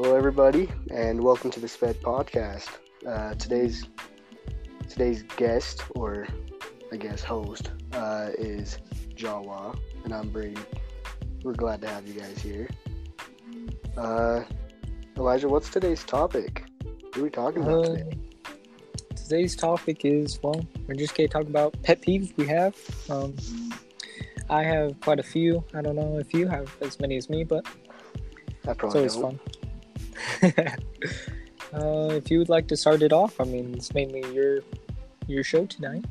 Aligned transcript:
Hello, 0.00 0.14
everybody, 0.14 0.68
and 0.92 1.20
welcome 1.20 1.50
to 1.50 1.58
the 1.58 1.66
Sped 1.66 2.00
Podcast. 2.00 2.68
Uh, 3.04 3.34
today's 3.34 3.84
today's 4.88 5.24
guest, 5.36 5.82
or 5.96 6.28
I 6.92 6.96
guess 6.98 7.20
host, 7.24 7.72
uh, 7.94 8.28
is 8.38 8.78
Jawa, 9.16 9.76
and 10.04 10.14
I'm 10.14 10.28
Brady. 10.30 10.60
We're 11.42 11.54
glad 11.54 11.80
to 11.80 11.88
have 11.88 12.06
you 12.06 12.14
guys 12.14 12.38
here. 12.38 12.68
Uh, 13.96 14.44
Elijah, 15.16 15.48
what's 15.48 15.68
today's 15.68 16.04
topic? 16.04 16.62
What 17.02 17.16
are 17.16 17.22
we 17.24 17.30
talking 17.30 17.62
about 17.62 17.86
Uh, 17.86 17.96
today? 17.96 18.18
Today's 19.16 19.56
topic 19.56 20.04
is 20.04 20.38
well, 20.44 20.64
we're 20.86 20.94
just 20.94 21.16
gonna 21.16 21.28
talk 21.28 21.42
about 21.48 21.74
pet 21.82 22.02
peeves 22.02 22.36
we 22.36 22.46
have. 22.46 22.76
Um, 23.10 23.34
I 24.48 24.62
have 24.62 25.00
quite 25.00 25.18
a 25.18 25.24
few. 25.24 25.64
I 25.74 25.82
don't 25.82 25.96
know 25.96 26.20
if 26.20 26.32
you 26.32 26.46
have 26.46 26.72
as 26.82 27.00
many 27.00 27.16
as 27.16 27.28
me, 27.28 27.42
but 27.42 27.66
I 28.64 28.70
it's 28.70 28.78
probably 28.78 28.98
always 29.00 29.16
don't. 29.16 29.36
fun. 29.38 29.57
uh, 31.72 32.08
if 32.12 32.30
you 32.30 32.38
would 32.38 32.48
like 32.48 32.68
to 32.68 32.76
start 32.76 33.02
it 33.02 33.12
off, 33.12 33.40
I 33.40 33.44
mean, 33.44 33.74
it's 33.74 33.92
mainly 33.94 34.22
your 34.34 34.60
your 35.26 35.42
show 35.44 35.66
tonight. 35.66 36.04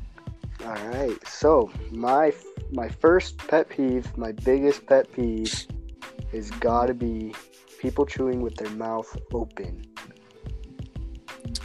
All 0.64 0.72
right. 0.88 1.16
So 1.26 1.70
my 1.90 2.32
my 2.72 2.88
first 2.88 3.38
pet 3.38 3.68
peeve, 3.68 4.16
my 4.16 4.32
biggest 4.32 4.86
pet 4.86 5.10
peeve, 5.12 5.66
is 6.32 6.50
gotta 6.52 6.94
be 6.94 7.34
people 7.78 8.04
chewing 8.06 8.42
with 8.42 8.56
their 8.56 8.70
mouth 8.70 9.16
open, 9.32 9.86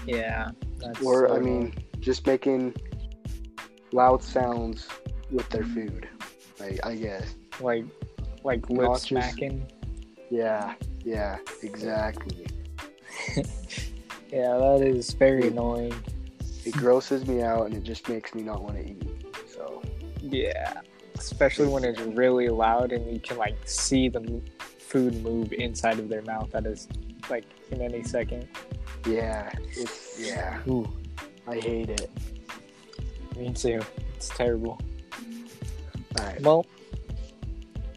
Yeah, 0.06 0.52
that's 0.78 1.02
or 1.04 1.32
I 1.32 1.36
so- 1.38 1.42
mean, 1.42 1.74
just 2.00 2.26
making 2.28 2.76
loud 3.92 4.22
sounds 4.24 4.88
with 5.32 5.50
their 5.50 5.64
food. 5.64 6.08
I, 6.62 6.78
I 6.84 6.96
guess. 6.96 7.34
like 7.60 7.86
like 8.44 8.70
lip 8.70 8.96
smacking. 8.98 9.66
Yeah. 10.30 10.76
Yeah. 11.04 11.38
Exactly. 11.64 12.48
Yeah, 14.32 14.58
that 14.58 14.82
is 14.82 15.14
very 15.14 15.48
annoying. 15.50 15.94
It 16.66 16.74
grosses 16.76 17.28
me 17.28 17.44
out, 17.44 17.68
and 17.68 17.76
it 17.76 17.84
just 17.84 18.10
makes 18.10 18.34
me 18.34 18.42
not 18.42 18.64
want 18.64 18.78
to 18.78 18.90
eat. 18.90 19.04
So 19.48 19.84
Yeah, 20.22 20.74
especially 21.20 21.68
when 21.68 21.84
it's 21.84 22.00
really 22.02 22.50
loud 22.50 22.92
and 22.94 23.14
you 23.14 23.20
can 23.20 23.38
like 23.38 23.56
see 23.66 24.10
the 24.10 24.42
food 24.80 25.22
move 25.22 25.54
inside 25.54 26.00
of 26.00 26.10
their 26.10 26.24
mouth. 26.24 26.50
That 26.50 26.66
is 26.66 26.88
like 27.30 27.46
in 27.70 27.80
any 27.82 28.02
second. 28.04 28.48
yeah, 29.06 29.52
it's 29.76 30.20
yeah. 30.20 30.60
Ooh, 30.68 30.92
I 31.48 31.60
hate 31.60 31.92
it. 31.92 32.10
me 33.38 33.54
too. 33.54 33.82
It's 34.16 34.30
terrible. 34.30 34.80
All 36.18 36.26
right. 36.26 36.42
Well, 36.42 36.66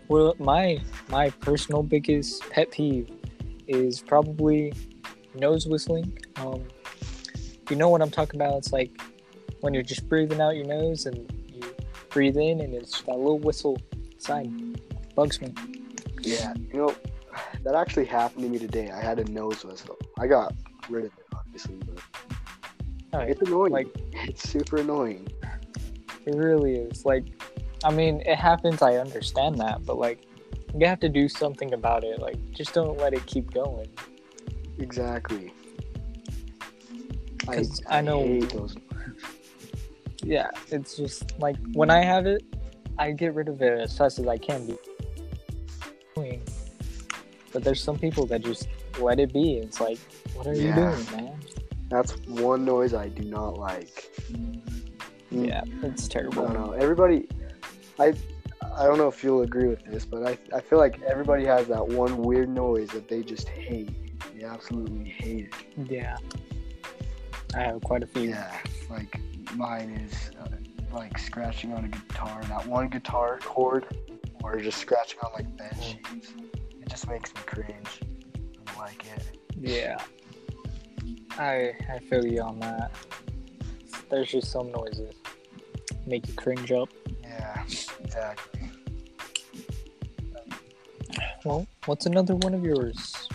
well, 0.08 0.34
my 0.38 0.80
my 1.08 1.30
personal 1.30 1.82
biggest 1.82 2.42
pet 2.50 2.70
peeve 2.72 3.10
is 3.66 4.00
probably 4.02 4.74
nose 5.36 5.66
whistling. 5.66 6.18
Um, 6.36 6.64
you 7.70 7.76
know 7.76 7.88
what 7.88 8.02
I'm 8.02 8.10
talking 8.10 8.40
about? 8.40 8.54
It's 8.58 8.72
like 8.72 8.90
when 9.60 9.74
you're 9.74 9.82
just 9.82 10.08
breathing 10.08 10.40
out 10.40 10.56
your 10.56 10.66
nose 10.66 11.06
and 11.06 11.30
you 11.52 11.62
breathe 12.10 12.36
in, 12.36 12.60
and 12.60 12.74
it's 12.74 13.00
that 13.02 13.16
little 13.16 13.38
whistle 13.38 13.78
sign. 14.18 14.76
Bugs 15.14 15.40
me. 15.40 15.54
Yeah, 16.20 16.52
you 16.72 16.78
know, 16.78 16.94
that 17.62 17.74
actually 17.74 18.04
happened 18.06 18.42
to 18.44 18.48
me 18.48 18.58
today. 18.58 18.90
I 18.90 19.00
had 19.00 19.18
a 19.18 19.24
nose 19.30 19.64
whistle. 19.64 19.96
I 20.18 20.26
got 20.26 20.54
rid 20.88 21.04
of 21.06 21.12
it, 21.18 21.24
obviously, 21.34 21.76
but 21.76 22.02
Oh, 23.12 23.20
it's 23.20 23.40
annoying. 23.40 23.72
like 23.72 23.86
it's 24.28 24.48
super 24.48 24.78
annoying. 24.78 25.26
It 26.26 26.34
really 26.34 26.74
is. 26.74 27.04
Like, 27.06 27.24
I 27.84 27.90
mean, 27.90 28.20
it 28.26 28.36
happens. 28.36 28.82
I 28.82 28.96
understand 28.96 29.58
that, 29.60 29.86
but 29.86 29.96
like, 29.98 30.26
you 30.74 30.86
have 30.86 31.00
to 31.00 31.08
do 31.08 31.28
something 31.28 31.72
about 31.72 32.04
it. 32.04 32.18
Like, 32.18 32.36
just 32.50 32.74
don't 32.74 32.98
let 32.98 33.14
it 33.14 33.24
keep 33.26 33.54
going. 33.54 33.88
Exactly. 34.78 35.52
'Cause 37.38 37.80
I 37.88 38.00
know- 38.00 38.22
hate 38.26 38.50
those. 38.50 38.74
Yeah, 40.22 40.50
it's 40.70 40.96
just 40.96 41.38
like 41.38 41.56
when 41.74 41.90
I 41.90 42.02
have 42.02 42.26
it, 42.26 42.42
I 42.98 43.12
get 43.12 43.34
rid 43.34 43.48
of 43.48 43.62
it 43.62 43.78
as 43.78 43.96
fast 43.96 44.18
as 44.18 44.26
I 44.26 44.36
can. 44.38 44.66
Be. 44.66 46.40
But 47.52 47.62
there's 47.62 47.82
some 47.82 47.98
people 47.98 48.26
that 48.26 48.42
just 48.42 48.68
let 49.00 49.20
it 49.20 49.32
be. 49.32 49.54
It's 49.58 49.80
like, 49.80 49.98
what 50.34 50.46
are 50.46 50.54
Yeah. 50.54 50.90
you 50.90 50.96
doing, 50.96 51.24
man? 51.24 51.38
That's 51.88 52.12
one 52.26 52.64
noise 52.64 52.92
I 52.94 53.08
do 53.08 53.22
not 53.28 53.58
like. 53.58 54.10
Mm, 54.32 54.60
Yeah, 55.30 55.62
it's 55.82 56.06
I 56.06 56.12
terrible. 56.12 56.42
don't 56.46 56.54
know. 56.54 56.72
Everybody, 56.72 57.28
I, 57.98 58.14
I 58.74 58.84
don't 58.86 58.98
know 58.98 59.08
if 59.08 59.22
you'll 59.22 59.42
agree 59.42 59.68
with 59.68 59.84
this, 59.84 60.04
but 60.04 60.26
I, 60.26 60.38
I 60.54 60.60
feel 60.60 60.78
like 60.78 61.00
everybody 61.02 61.44
has 61.44 61.68
that 61.68 61.86
one 61.86 62.18
weird 62.22 62.48
noise 62.48 62.88
that 62.90 63.08
they 63.08 63.22
just 63.22 63.48
hate. 63.48 63.90
They 64.36 64.44
absolutely 64.44 65.08
hate 65.08 65.48
it. 65.76 65.90
Yeah, 65.90 66.16
I 67.54 67.60
have 67.60 67.80
quite 67.80 68.02
a 68.02 68.06
few. 68.06 68.30
Yeah, 68.30 68.58
like 68.90 69.18
mine 69.54 69.90
is 69.90 70.30
uh, 70.38 70.48
like 70.94 71.18
scratching 71.18 71.72
on 71.72 71.86
a 71.86 71.88
guitar, 71.88 72.42
not 72.48 72.66
one 72.66 72.88
guitar 72.88 73.38
chord, 73.38 73.86
or 74.42 74.60
just 74.60 74.78
scratching 74.78 75.20
on 75.22 75.30
like 75.34 75.56
bed 75.56 75.74
sheets. 75.82 76.34
It 76.82 76.88
just 76.88 77.08
makes 77.08 77.34
me 77.34 77.40
cringe. 77.46 78.02
I 78.02 78.38
don't 78.66 78.78
like 78.78 79.06
it. 79.06 79.38
Yeah. 79.58 79.96
I 81.38 81.72
I 81.90 81.98
feel 82.00 82.26
you 82.26 82.42
on 82.42 82.60
that. 82.60 82.90
There's 84.10 84.30
just 84.30 84.52
some 84.52 84.70
noises 84.70 85.14
make 86.06 86.28
you 86.28 86.34
cringe 86.34 86.72
up. 86.72 86.90
Yeah, 87.22 87.64
exactly. 88.04 88.70
Well, 91.44 91.66
what's 91.86 92.04
another 92.04 92.34
one 92.36 92.52
of 92.52 92.64
yours? 92.64 93.25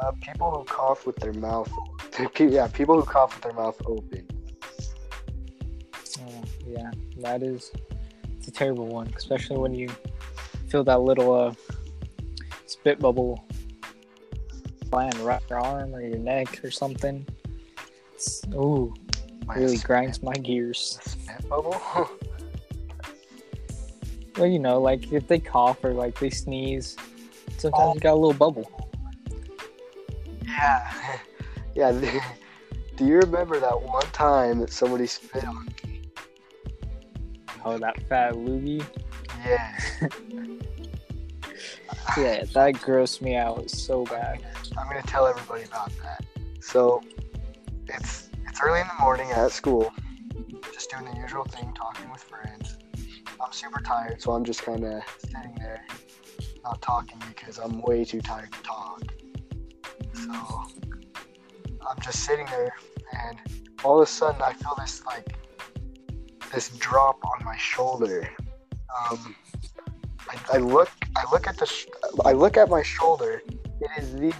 Uh, 0.00 0.12
people 0.20 0.50
who 0.50 0.64
cough 0.64 1.06
with 1.06 1.16
their 1.16 1.32
mouth. 1.34 1.70
Yeah, 2.38 2.66
people 2.66 2.96
who 3.00 3.04
cough 3.06 3.34
with 3.36 3.44
their 3.44 3.52
mouth 3.52 3.80
open. 3.86 4.26
Oh, 6.20 6.42
yeah, 6.66 6.90
that 7.18 7.44
is 7.44 7.70
it's 8.36 8.48
a 8.48 8.50
terrible 8.50 8.86
one, 8.88 9.06
especially 9.16 9.58
when 9.58 9.72
you 9.72 9.88
feel 10.68 10.82
that 10.84 11.00
little 11.00 11.32
uh 11.32 11.54
spit 12.66 12.98
bubble 12.98 13.44
flying 14.90 15.12
right 15.22 15.40
your 15.48 15.60
arm 15.60 15.94
or 15.94 16.00
your 16.00 16.18
neck 16.18 16.64
or 16.64 16.72
something. 16.72 17.24
It's, 18.14 18.42
ooh, 18.52 18.92
My 19.46 19.54
really 19.54 19.76
spit- 19.76 19.86
grinds 19.86 20.22
my 20.22 20.32
gears. 20.34 20.98
Spit 21.04 21.48
bubble. 21.48 21.80
Well, 24.36 24.46
you 24.46 24.60
know, 24.60 24.80
like 24.80 25.12
if 25.12 25.26
they 25.26 25.40
cough 25.40 25.82
or 25.82 25.92
like 25.92 26.16
they 26.20 26.30
sneeze, 26.30 26.96
sometimes 27.56 27.94
you 27.96 28.00
got 28.00 28.12
a 28.12 28.14
little 28.14 28.32
bubble. 28.32 28.70
yeah, 31.74 31.90
yeah. 31.92 32.32
Do 32.96 33.06
you 33.06 33.18
remember 33.18 33.60
that 33.60 33.80
one 33.80 34.06
time 34.12 34.58
that 34.58 34.72
somebody 34.72 35.06
spit 35.06 35.46
on 35.46 35.66
me? 35.86 36.02
Oh, 37.64 37.78
that 37.78 38.02
fat 38.08 38.34
loogie. 38.34 38.84
Yeah. 39.44 40.08
Yeah, 42.16 42.44
that 42.54 42.74
grossed 42.76 43.20
me 43.20 43.36
out 43.36 43.70
so 43.70 44.04
bad. 44.04 44.40
I'm 44.76 44.88
gonna 44.88 45.02
tell 45.02 45.26
everybody 45.26 45.64
about 45.64 45.92
that. 46.02 46.24
So 46.60 47.02
it's 47.86 48.30
it's 48.48 48.60
early 48.62 48.80
in 48.80 48.88
the 48.88 49.00
morning 49.00 49.30
at 49.30 49.52
school, 49.52 49.92
just 50.72 50.90
doing 50.90 51.04
the 51.04 51.16
usual 51.20 51.44
thing, 51.44 51.72
talking 51.74 52.10
with 52.10 52.22
friends. 52.22 52.78
I'm 53.40 53.52
super 53.52 53.80
tired, 53.80 54.20
so 54.20 54.32
I'm 54.32 54.44
just 54.44 54.62
kind 54.62 54.84
of 54.84 55.02
sitting 55.18 55.54
there, 55.58 55.84
not 56.64 56.82
talking 56.82 57.22
because 57.28 57.58
I'm 57.58 57.80
way 57.82 58.04
too 58.04 58.20
tired 58.20 58.52
to 58.52 58.62
talk. 58.62 59.02
So 60.24 60.32
I'm 61.88 62.00
just 62.02 62.24
sitting 62.24 62.46
there, 62.46 62.74
and 63.24 63.38
all 63.84 64.00
of 64.00 64.08
a 64.08 64.10
sudden 64.10 64.42
I 64.42 64.52
feel 64.52 64.74
this 64.78 65.04
like 65.06 65.34
this 66.52 66.70
drop 66.70 67.18
on 67.24 67.44
my 67.44 67.56
shoulder. 67.56 68.28
Um, 69.10 69.34
I, 70.28 70.54
I 70.54 70.58
look, 70.58 70.90
I 71.16 71.24
look 71.30 71.46
at 71.46 71.56
the, 71.56 71.66
sh- 71.66 71.86
I 72.24 72.32
look 72.32 72.56
at 72.56 72.68
my 72.68 72.82
shoulder. 72.82 73.42
It 73.80 73.90
is 73.98 74.14
the 74.14 74.32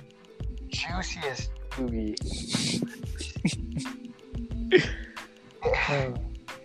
juiciest 0.68 1.50
loogie. 1.72 2.16
Oh, 5.90 6.14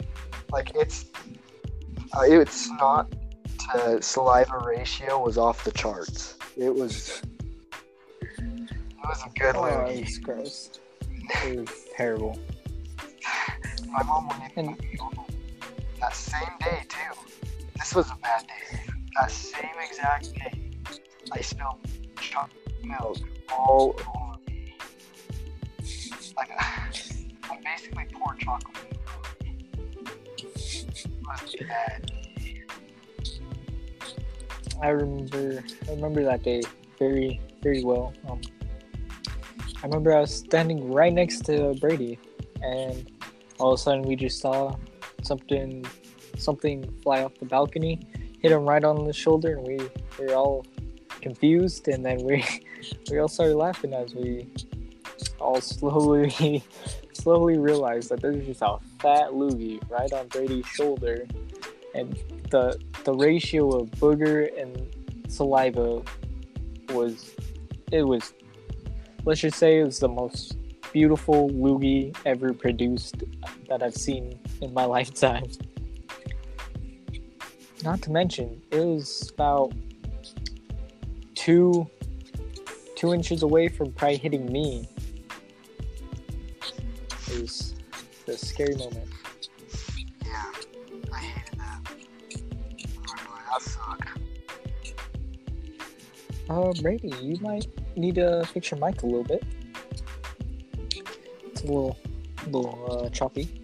like 0.52 0.72
it's, 0.76 1.06
uh, 2.16 2.22
its 2.22 2.68
snot 2.68 3.14
to 3.72 4.02
saliva 4.02 4.60
ratio 4.60 5.20
was 5.24 5.38
off 5.38 5.64
the 5.64 5.72
charts. 5.72 6.38
It 6.58 6.74
was, 6.74 7.22
it 9.04 9.10
was 9.10 9.24
a 9.26 9.30
good 9.38 9.56
oh, 9.56 9.64
loogie. 9.64 10.02
it's 10.02 10.18
gross. 10.18 10.80
It 11.46 11.60
was 11.60 11.86
terrible. 11.96 12.40
My 13.90 14.04
mom 14.04 14.28
went 14.30 14.54
in 14.56 14.68
And 14.70 14.78
that 16.00 16.16
same 16.16 16.42
day 16.60 16.84
too. 16.88 17.20
This 17.78 17.94
was 17.94 18.10
a 18.10 18.16
bad 18.22 18.48
day. 18.48 18.80
That 19.20 19.30
same 19.30 19.76
exact 19.84 20.34
day, 20.34 20.72
I 21.32 21.42
spilled 21.42 21.78
chocolate 22.20 22.84
milk 22.84 23.18
all 23.52 23.96
over 24.08 24.38
me. 24.48 24.76
Like 26.38 26.50
I 26.60 27.60
basically 27.64 28.06
poured 28.14 28.40
chocolate 28.40 28.76
milk. 28.84 30.14
It 30.40 31.08
was 31.26 31.56
bad. 31.68 32.12
I 34.82 34.88
remember 34.90 35.64
I 35.88 35.92
remember 35.92 36.24
that 36.24 36.44
day 36.44 36.62
very 36.98 37.40
very 37.62 37.84
well. 37.84 38.14
Um, 38.28 38.42
I 39.84 39.86
remember 39.88 40.16
I 40.16 40.22
was 40.22 40.34
standing 40.34 40.94
right 40.94 41.12
next 41.12 41.44
to 41.48 41.76
Brady, 41.82 42.18
and 42.62 43.12
all 43.60 43.74
of 43.74 43.80
a 43.80 43.84
sudden 43.84 44.04
we 44.04 44.16
just 44.16 44.40
saw 44.40 44.78
something 45.24 45.86
something 46.38 46.90
fly 47.04 47.22
off 47.22 47.36
the 47.36 47.46
balcony, 47.46 48.00
hit 48.40 48.54
him 48.54 48.64
right 48.64 48.82
on 48.82 49.04
the 49.04 49.12
shoulder, 49.12 49.58
and 49.58 49.68
we, 49.68 49.78
we 50.18 50.26
were 50.26 50.36
all 50.36 50.66
confused, 51.20 51.90
and 51.90 52.06
then 52.06 52.24
we 52.24 52.46
we 53.12 53.20
all 53.20 53.28
started 53.28 53.58
laughing 53.58 53.94
as 53.94 54.16
we 54.16 54.48
all 55.42 55.60
slowly 55.60 56.64
slowly 57.12 57.58
realized 57.58 58.08
that 58.08 58.22
there 58.22 58.32
was 58.32 58.46
just 58.46 58.62
a 58.62 58.78
fat 59.00 59.32
loogie 59.32 59.82
right 59.92 60.14
on 60.14 60.30
Brady's 60.30 60.66
shoulder, 60.66 61.28
and 61.94 62.18
the 62.52 62.80
the 63.04 63.14
ratio 63.14 63.68
of 63.82 63.92
booger 63.92 64.50
and 64.58 64.88
saliva 65.28 66.02
was 66.94 67.36
it 67.92 68.04
was 68.04 68.34
let's 69.26 69.42
just 69.42 69.58
say 69.58 69.80
it 69.80 69.86
was 69.86 70.00
the 70.00 70.10
most 70.10 70.58
beautiful 70.92 71.50
loogie 71.50 72.16
ever 72.26 72.54
produced 72.54 73.24
that 73.68 73.82
I've 73.82 73.96
seen 73.96 74.40
in 74.62 74.74
my 74.74 74.86
lifetime. 74.98 75.46
Not 77.84 78.02
to 78.04 78.12
mention, 78.12 78.62
it 78.72 78.80
was 78.80 79.32
about 79.34 79.74
two 81.36 81.90
two 82.96 83.14
inches 83.14 83.44
away 83.44 83.68
from 83.68 83.92
probably 83.92 84.18
hitting 84.18 84.52
me. 84.52 84.88
It 87.28 87.42
was 87.42 87.76
a 88.28 88.38
scary 88.38 88.76
moment. 88.76 89.13
Uh, 96.50 96.74
Brady, 96.82 97.14
you 97.22 97.38
might 97.40 97.68
need 97.98 98.16
to 98.16 98.46
fix 98.54 98.70
your 98.72 98.80
mic 98.80 99.02
a 99.04 99.06
little 99.06 99.24
bit. 99.24 99.44
It's 101.46 101.62
a 101.62 101.66
little, 101.66 101.98
little 102.48 103.06
uh, 103.06 103.10
choppy. 103.10 103.62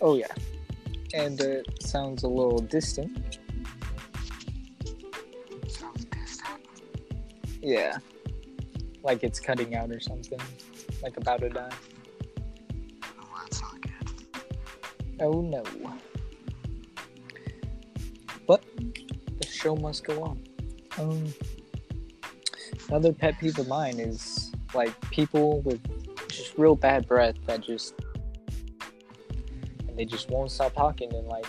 Oh 0.00 0.14
yeah, 0.14 0.32
and 1.12 1.40
it 1.40 1.82
sounds 1.82 2.22
a 2.22 2.28
little 2.28 2.60
distant. 2.60 3.38
Sounds 5.66 6.04
distant. 6.04 6.60
Yeah, 7.60 7.98
like 9.02 9.24
it's 9.24 9.40
cutting 9.40 9.74
out 9.74 9.90
or 9.90 9.98
something, 9.98 10.40
like 11.02 11.16
about 11.16 11.40
to 11.40 11.48
die. 11.48 11.70
Oh, 13.02 13.26
that's 13.42 13.60
not 13.60 13.80
good. 13.80 14.42
Oh 15.20 15.40
no. 15.40 15.64
Show 19.58 19.74
must 19.76 20.04
go 20.04 20.22
on. 20.22 20.42
Um, 20.98 21.34
another 22.88 23.12
pet 23.12 23.38
peeve 23.38 23.58
of 23.58 23.68
mine 23.68 23.98
is 23.98 24.52
like 24.74 24.98
people 25.10 25.60
with 25.62 25.80
just 26.28 26.56
real 26.56 26.76
bad 26.76 27.06
breath 27.08 27.34
that 27.46 27.62
just 27.62 27.94
and 29.88 29.98
they 29.98 30.04
just 30.04 30.30
won't 30.30 30.50
stop 30.50 30.74
talking 30.74 31.12
and 31.14 31.26
like 31.26 31.46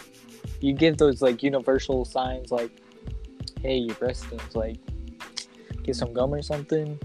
you 0.62 0.74
give 0.74 0.98
those 0.98 1.22
like 1.22 1.44
universal 1.44 2.06
signs 2.06 2.52
like 2.52 2.72
hey 3.62 3.76
your 3.76 3.96
breath 3.96 4.18
stinks 4.18 4.56
like 4.56 4.78
get 5.84 5.96
some 5.96 6.14
gum 6.14 6.34
or 6.34 6.42
something 6.42 6.98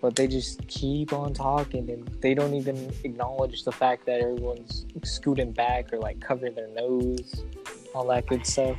but 0.00 0.16
they 0.16 0.26
just 0.26 0.66
keep 0.66 1.12
on 1.12 1.32
talking 1.32 1.88
and 1.90 2.08
they 2.20 2.34
don't 2.34 2.54
even 2.54 2.92
acknowledge 3.04 3.62
the 3.64 3.72
fact 3.72 4.04
that 4.06 4.20
everyone's 4.20 4.86
scooting 5.04 5.52
back 5.52 5.92
or 5.92 5.98
like 5.98 6.20
covering 6.20 6.54
their 6.54 6.68
nose 6.68 7.44
all 7.94 8.06
that 8.06 8.26
good 8.26 8.46
stuff 8.46 8.76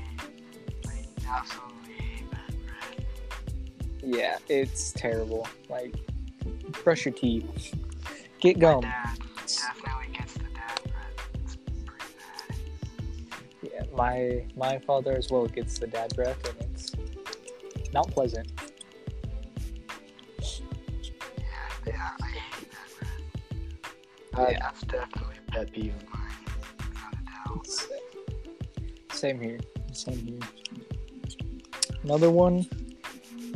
absolutely 1.29 2.25
yeah 4.01 4.37
it's 4.49 4.91
terrible 4.93 5.47
like 5.69 5.95
brush 6.83 7.05
your 7.05 7.13
teeth 7.13 7.73
get 8.39 8.59
gum 8.59 8.81
dad 8.81 9.17
definitely 9.45 10.13
gets 10.13 10.33
the 10.33 10.39
dad 10.53 10.81
breath. 10.83 11.27
It's 11.43 11.57
pretty 11.85 12.13
bad. 13.61 13.71
yeah 13.71 13.83
my 13.95 14.43
my 14.55 14.77
father 14.79 15.13
as 15.13 15.29
well 15.29 15.47
gets 15.47 15.79
the 15.79 15.87
dad 15.87 16.13
breath 16.15 16.43
and 16.49 16.69
it's 16.71 16.91
not 17.93 18.09
pleasant 18.11 18.47
Yeah, 20.41 21.93
yeah, 21.93 22.09
I 22.21 22.25
hate 22.27 22.69
bad 22.71 22.89
breath. 22.99 24.47
Uh, 24.47 24.51
Yeah. 24.51 24.59
That's 24.59 24.81
definitely 24.81 25.35
a 25.47 25.51
pet 25.51 25.71
peeve 25.71 25.93
of 25.95 26.09
mine. 26.09 26.31
Without 26.79 27.13
a 27.13 27.49
doubt. 27.49 27.67
Same 29.15 29.39
here. 29.39 29.59
Same 29.91 30.25
here. 30.25 30.39
Another 32.03 32.29
one. 32.29 32.65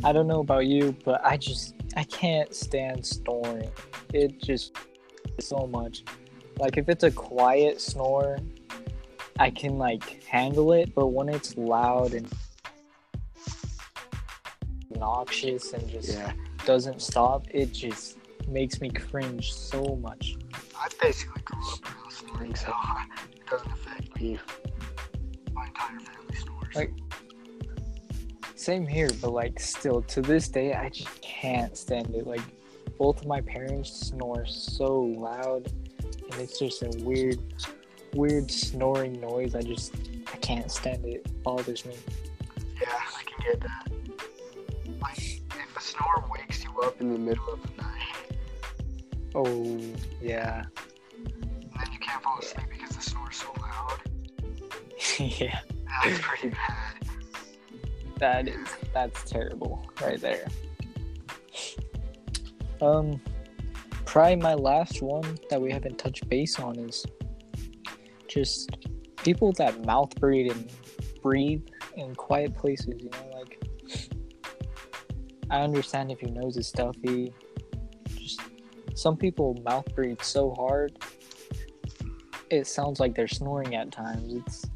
I 0.04 0.12
don't 0.12 0.26
know 0.26 0.40
about 0.40 0.66
you, 0.66 0.96
but 1.04 1.24
I 1.24 1.36
just 1.36 1.74
I 1.96 2.04
can't 2.04 2.54
stand 2.54 3.04
snoring. 3.04 3.70
It 4.14 4.42
just 4.42 4.76
so 5.40 5.66
much. 5.66 6.04
Like 6.58 6.76
if 6.76 6.88
it's 6.88 7.04
a 7.04 7.10
quiet 7.10 7.80
snore, 7.80 8.38
I 9.38 9.50
can 9.50 9.78
like 9.78 10.22
handle 10.24 10.72
it, 10.72 10.94
but 10.94 11.08
when 11.08 11.28
it's 11.28 11.56
loud 11.56 12.14
and 12.14 12.26
obnoxious 14.90 15.72
and 15.72 15.88
just 15.88 16.12
Yeah, 16.12 16.32
doesn't 16.64 17.02
stop, 17.02 17.46
it 17.50 17.72
just 17.72 18.18
makes 18.48 18.80
me 18.80 18.90
cringe 18.90 19.52
so 19.52 19.98
much. 20.02 20.36
I 20.76 20.88
basically 21.00 21.42
grew 21.42 21.60
up 21.60 21.84
around 21.84 22.12
snoring, 22.12 22.54
so 22.54 22.72
it 23.34 23.46
doesn't 23.50 23.72
affect 23.72 24.20
me. 24.20 24.38
My 25.52 25.66
entire 25.66 26.00
family 26.00 26.34
snores. 26.34 26.74
Like- 26.74 27.07
Same 28.58 28.88
here, 28.88 29.08
but 29.20 29.30
like 29.30 29.60
still 29.60 30.02
to 30.02 30.20
this 30.20 30.48
day, 30.48 30.74
I 30.74 30.88
just 30.88 31.20
can't 31.20 31.76
stand 31.76 32.12
it. 32.16 32.26
Like 32.26 32.40
both 32.98 33.20
of 33.20 33.26
my 33.28 33.40
parents 33.40 34.08
snore 34.08 34.44
so 34.46 34.98
loud, 35.00 35.72
and 36.02 36.40
it's 36.40 36.58
just 36.58 36.82
a 36.82 36.90
weird, 37.04 37.38
weird 38.14 38.50
snoring 38.50 39.20
noise. 39.20 39.54
I 39.54 39.62
just 39.62 39.94
I 40.32 40.36
can't 40.38 40.72
stand 40.72 41.04
it. 41.04 41.24
It 41.24 41.42
bothers 41.44 41.86
me. 41.86 41.94
yeah, 42.80 42.88
I 42.90 43.22
can 43.22 43.52
get 43.52 43.60
that. 43.60 43.92
Like, 45.00 45.18
if 45.18 45.76
a 45.76 45.80
snore 45.80 46.24
wakes 46.32 46.64
you 46.64 46.80
up 46.80 47.00
in 47.00 47.12
the 47.12 47.18
middle 47.18 47.48
of 47.52 47.62
the 47.62 47.80
night, 47.80 47.98
Oh 49.36 49.78
yeah, 50.20 50.64
and 51.14 51.72
then 51.78 51.92
you 51.92 52.00
can't 52.00 52.20
fall 52.24 52.40
asleep 52.40 52.66
because 52.70 52.96
the 52.96 53.02
snore's 53.02 53.36
so 53.36 53.54
loud, 53.60 54.00
yeah. 55.40 55.60
that's 56.02 56.18
pretty 56.20 56.48
bad. 56.48 56.97
That 58.18 58.48
is 58.48 58.68
that's 58.92 59.28
terrible 59.30 59.86
right 60.00 60.20
there. 60.20 60.46
Um, 62.80 63.20
probably 64.04 64.36
my 64.36 64.54
last 64.54 65.02
one 65.02 65.38
that 65.50 65.60
we 65.60 65.70
haven't 65.72 65.98
touched 65.98 66.28
base 66.28 66.58
on 66.58 66.78
is 66.78 67.04
just 68.28 68.70
people 69.18 69.52
that 69.52 69.84
mouth 69.84 70.14
breathe 70.16 70.52
and 70.52 70.70
breathe 71.22 71.62
in 71.96 72.14
quiet 72.14 72.54
places. 72.56 72.94
You 72.98 73.10
know, 73.10 73.38
like 73.38 73.58
I 75.50 75.60
understand 75.60 76.10
if 76.10 76.22
your 76.22 76.30
nose 76.32 76.56
is 76.56 76.68
stuffy. 76.68 77.32
Just 78.16 78.40
some 78.94 79.16
people 79.16 79.60
mouth 79.64 79.94
breathe 79.94 80.20
so 80.22 80.54
hard, 80.54 80.98
it 82.50 82.66
sounds 82.66 83.00
like 83.00 83.14
they're 83.14 83.28
snoring 83.28 83.74
at 83.74 83.92
times. 83.92 84.34
It's 84.34 84.66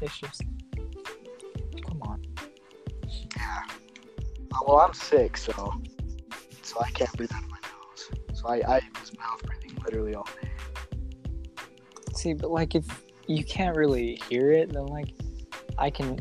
it's 0.00 0.18
just 0.18 0.42
Well, 4.64 4.78
I'm 4.78 4.92
sick, 4.94 5.36
so 5.36 5.52
so 6.62 6.80
I 6.80 6.90
can't 6.90 7.12
breathe 7.16 7.32
out 7.32 7.42
of 7.44 7.50
my 7.50 7.58
nose. 7.58 8.10
So 8.38 8.48
I, 8.48 8.76
I 8.76 8.80
was 9.00 9.16
mouth 9.16 9.40
breathing 9.44 9.76
literally 9.84 10.14
all 10.14 10.26
day. 10.42 10.48
See, 12.14 12.32
but 12.34 12.50
like 12.50 12.74
if 12.74 12.84
you 13.26 13.44
can't 13.44 13.76
really 13.76 14.20
hear 14.28 14.50
it, 14.52 14.72
then 14.72 14.86
like 14.86 15.08
I 15.78 15.90
can 15.90 16.18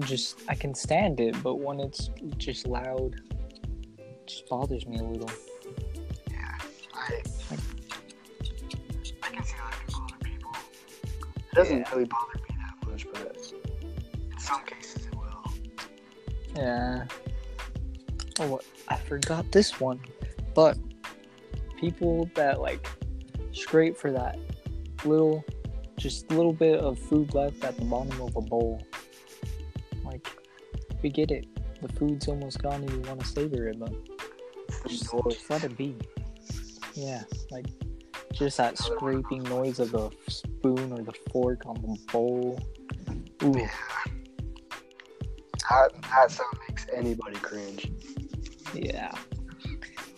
just 0.00 0.40
I 0.48 0.54
can 0.54 0.74
stand 0.74 1.20
it, 1.20 1.40
but 1.42 1.56
when 1.56 1.80
it's 1.80 2.10
just 2.38 2.66
loud, 2.66 3.20
it 3.98 4.26
just 4.26 4.48
bothers 4.48 4.86
me 4.86 4.98
a 4.98 5.02
little. 5.02 5.30
Yeah. 6.30 6.56
I 6.94 7.22
I 7.50 9.28
can 9.28 9.44
see 9.44 9.54
how 9.56 9.70
that 9.70 9.86
can 9.86 10.00
bother 10.00 10.16
people. 10.24 10.50
It 11.36 11.54
doesn't 11.54 11.78
Yeah. 11.78 11.90
really 11.92 12.04
bother 12.06 12.38
me 12.48 12.56
that 12.56 12.88
much, 12.90 13.06
but 13.12 13.52
in 14.32 14.38
some 14.38 14.64
cases 14.64 15.06
it 15.06 15.14
will. 15.14 15.52
Yeah. 16.56 17.04
Oh, 18.40 18.60
I 18.88 18.96
forgot 18.96 19.50
this 19.52 19.78
one, 19.80 20.00
but 20.54 20.76
people 21.78 22.28
that 22.34 22.60
like 22.60 22.88
scrape 23.52 23.96
for 23.96 24.10
that 24.10 24.38
little, 25.04 25.44
just 25.96 26.30
little 26.30 26.52
bit 26.52 26.80
of 26.80 26.98
food 26.98 27.34
left 27.34 27.62
at 27.64 27.76
the 27.76 27.84
bottom 27.84 28.20
of 28.20 28.34
a 28.36 28.40
bowl. 28.40 28.82
Like, 30.04 30.26
we 31.02 31.10
get 31.10 31.30
it. 31.30 31.46
The 31.80 31.88
food's 31.92 32.28
almost 32.28 32.62
gone 32.62 32.82
and 32.82 32.90
you 32.90 33.00
want 33.00 33.20
to 33.20 33.26
savor 33.26 33.68
it, 33.68 33.78
but 33.78 33.92
just, 34.88 35.10
just 35.28 35.50
let 35.50 35.64
it 35.64 35.76
be. 35.76 35.96
Yeah, 36.94 37.22
like 37.50 37.66
just 38.32 38.56
that 38.56 38.78
scraping 38.78 39.42
noise 39.44 39.78
of 39.78 39.92
the 39.92 40.10
spoon 40.28 40.92
or 40.92 41.02
the 41.02 41.14
fork 41.30 41.62
on 41.66 41.74
the 41.74 41.98
bowl. 42.10 42.60
Ooh. 43.42 43.52
That, 45.70 45.90
that 46.02 46.30
sound 46.30 46.58
makes 46.68 46.86
anybody 46.92 47.36
cringe. 47.36 47.90
Yeah. 48.74 49.12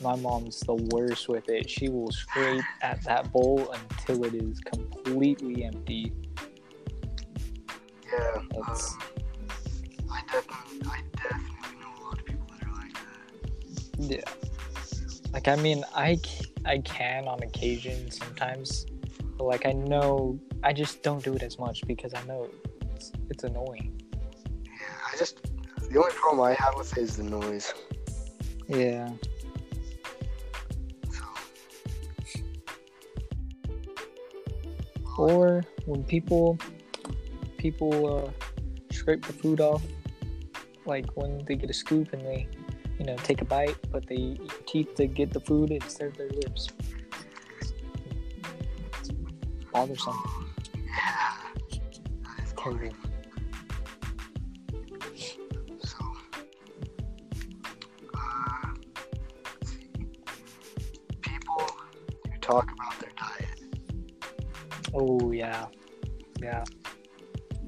my 0.02 0.14
mom's 0.16 0.60
the 0.60 0.75
worst 0.75 1.28
with 1.28 1.48
it. 1.48 1.68
She 1.70 1.88
will 1.88 2.10
scrape 2.12 2.62
at 2.82 3.02
that 3.04 3.32
bowl 3.32 3.72
until 3.72 4.25
it 4.25 4.34
is 4.34 4.60
completely 4.60 5.64
empty. 5.64 6.12
Yeah. 8.12 8.42
That's- 8.52 8.94
Um, 8.94 10.10
I 10.10 10.20
definitely, 10.32 10.88
I 10.90 11.02
definitely 11.16 11.80
know 11.80 11.92
a 11.98 12.02
lot 12.04 12.18
of 12.18 12.25
people 12.25 12.46
that 12.52 12.66
are 12.66 12.72
like 12.72 12.92
that. 12.94 14.10
Yeah. 14.16 14.30
Like 15.32 15.48
I 15.48 15.56
mean, 15.56 15.82
I 15.94 16.18
I 16.64 16.78
can 16.78 17.26
on 17.28 17.42
occasion 17.42 18.10
sometimes, 18.10 18.86
but 19.36 19.44
like 19.44 19.66
I 19.66 19.72
know 19.72 20.38
I 20.62 20.72
just 20.72 21.02
don't 21.02 21.22
do 21.22 21.34
it 21.34 21.42
as 21.42 21.58
much 21.58 21.86
because 21.86 22.14
I 22.14 22.22
know 22.25 22.48
it's, 22.94 23.12
it's 23.30 23.44
annoying. 23.44 24.00
Yeah. 24.64 24.72
I 25.12 25.16
just 25.18 25.42
the 25.90 25.98
only 25.98 26.12
problem 26.12 26.40
I 26.46 26.54
have 26.54 26.75
with 26.76 26.96
it 26.96 27.02
is 27.02 27.16
the 27.16 27.25
noise. 27.25 27.72
Yeah. 28.68 29.11
Or 35.16 35.64
when 35.87 36.04
people 36.04 36.58
people 37.56 38.16
uh, 38.18 38.30
scrape 38.92 39.25
the 39.25 39.32
food 39.32 39.61
off, 39.61 39.82
like 40.85 41.06
when 41.16 41.44
they 41.46 41.54
get 41.54 41.70
a 41.70 41.73
scoop 41.73 42.12
and 42.12 42.23
they, 42.23 42.49
you 42.99 43.06
know, 43.06 43.16
take 43.16 43.40
a 43.40 43.44
bite, 43.44 43.76
but 43.90 44.06
they 44.06 44.38
teeth 44.66 44.94
to 44.96 45.06
get 45.06 45.32
the 45.32 45.40
food 45.40 45.70
instead 45.70 46.08
of 46.08 46.16
their 46.16 46.28
lips. 46.28 46.68
It's 49.00 49.11
bothersome. 49.73 50.18
Is 52.42 52.52
Terrible. 52.56 53.05
Oh 64.99 65.31
yeah, 65.31 65.67
yeah. 66.41 66.65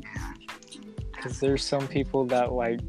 Yeah. 0.02 0.32
Because 1.14 1.40
there's 1.40 1.62
some 1.62 1.86
people 1.86 2.24
that 2.26 2.52
like 2.52 2.80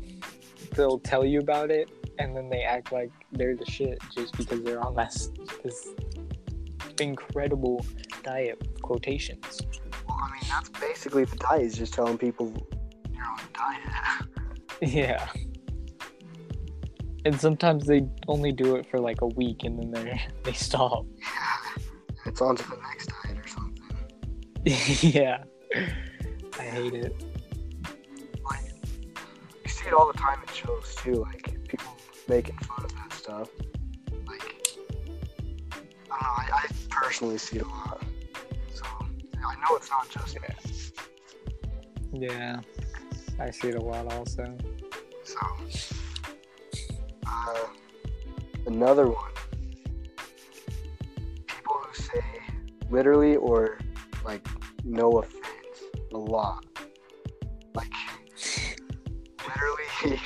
they'll 0.76 1.00
tell 1.00 1.26
you 1.26 1.40
about 1.40 1.72
it 1.72 1.90
and 2.20 2.36
then 2.36 2.50
they 2.50 2.62
act 2.62 2.92
like 2.92 3.12
they're 3.34 3.56
the 3.56 3.66
shit 3.66 3.98
just 4.16 4.38
because 4.38 4.62
they're 4.62 4.82
on 4.82 4.96
this 4.96 5.32
this 5.64 5.90
incredible 7.02 7.86
diet 8.24 8.62
quotations. 8.82 9.62
Well, 10.08 10.18
I 10.22 10.32
mean, 10.32 10.42
that's 10.50 10.70
basically 10.70 11.26
the 11.26 11.38
diet 11.38 11.64
is 11.64 11.78
just 11.78 11.94
telling 11.94 12.18
people 12.18 12.54
you're 13.12 13.24
on 13.24 13.40
a 13.40 13.58
diet. 13.58 14.26
Yeah. 14.82 15.28
And 17.26 17.40
sometimes 17.40 17.86
they 17.86 18.08
only 18.30 18.54
do 18.54 18.78
it 18.78 18.90
for 18.90 18.98
like 18.98 19.20
a 19.22 19.28
week 19.28 19.66
and 19.66 19.78
then 19.78 19.92
they 19.92 20.22
they 20.44 20.54
stop. 20.54 21.06
yeah. 21.18 21.84
It's 22.26 22.42
on 22.42 22.56
to 22.56 22.64
the 22.70 22.78
next 22.78 23.10
something. 23.10 23.19
yeah. 25.02 25.44
I 26.60 26.64
hate 26.64 26.94
it. 26.94 27.16
Like, 28.44 28.72
you 29.64 29.70
see 29.70 29.88
it 29.88 29.94
all 29.94 30.12
the 30.12 30.18
time 30.18 30.40
in 30.46 30.54
shows 30.54 30.96
too, 30.96 31.16
like 31.16 31.66
people 31.68 31.96
making 32.28 32.58
fun 32.58 32.84
of 32.84 32.94
that 32.96 33.14
stuff. 33.14 33.50
Like, 34.28 34.68
I 35.72 35.76
don't 35.76 36.12
know, 36.12 36.12
I, 36.12 36.50
I 36.54 36.68
personally 36.90 37.38
see 37.38 37.58
it 37.58 37.62
a 37.62 37.68
lot. 37.68 38.04
So, 38.74 38.84
I 39.46 39.56
know 39.56 39.78
it's 39.78 39.90
not 39.90 40.10
just 40.10 40.36
me. 40.42 40.48
Yeah. 42.28 42.60
I 43.40 43.52
see 43.52 43.70
it 43.70 43.76
a 43.76 43.82
lot 43.82 44.12
also. 44.14 44.58
So, 45.24 45.40
uh, 47.26 47.68
another 48.68 49.08
one. 49.08 49.32
People 51.48 51.76
who 51.76 51.94
say 51.94 52.22
literally 52.90 53.38
or 53.38 53.78
like 54.24 54.48
no 54.84 55.20
offense 55.20 55.46
a 56.14 56.18
lot. 56.18 56.66
Like, 57.74 57.92
literally, 59.46 60.20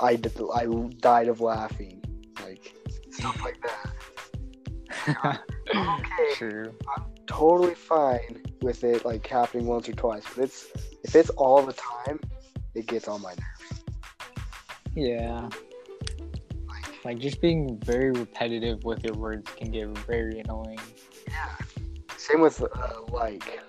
I, 0.00 0.16
I 0.60 0.66
died 0.98 1.28
of 1.28 1.40
laughing. 1.40 2.02
Like, 2.42 2.74
stuff 3.10 3.40
like 3.42 3.58
that. 3.62 5.40
Okay, 5.74 6.34
True. 6.34 6.74
I'm 6.96 7.04
totally 7.26 7.74
fine 7.74 8.42
with 8.60 8.84
it 8.84 9.06
like 9.06 9.26
happening 9.26 9.66
once 9.66 9.88
or 9.88 9.92
twice, 9.92 10.24
but 10.34 10.44
it's 10.44 10.66
if 11.02 11.14
it's 11.16 11.30
all 11.30 11.62
the 11.62 11.72
time, 11.72 12.20
it 12.74 12.86
gets 12.86 13.08
on 13.08 13.22
my 13.22 13.30
nerves. 13.30 13.82
Yeah. 14.94 15.48
Like, 16.68 17.04
Like 17.04 17.18
just 17.18 17.40
being 17.40 17.78
very 17.84 18.10
repetitive 18.10 18.84
with 18.84 19.02
your 19.04 19.14
words 19.14 19.50
can 19.56 19.70
get 19.70 19.88
very 20.06 20.40
annoying. 20.40 20.78
Same 22.32 22.40
with 22.40 22.62
uh, 22.62 22.66
like. 23.10 23.60